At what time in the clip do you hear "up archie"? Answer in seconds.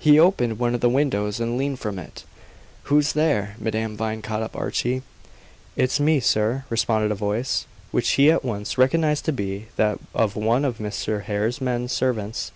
4.42-5.02